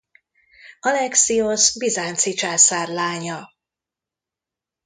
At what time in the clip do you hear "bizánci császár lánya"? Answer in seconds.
1.77-3.49